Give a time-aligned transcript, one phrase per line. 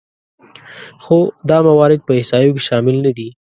[1.03, 1.17] خو
[1.49, 3.27] دا موارد په احصایو کې شامل نهدي